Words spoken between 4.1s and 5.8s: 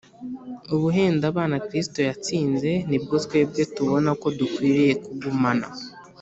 ko dukwiriye kugumana